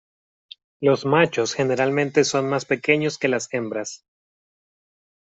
[0.79, 4.03] Los machos generalmente son más pequeños que las hembras.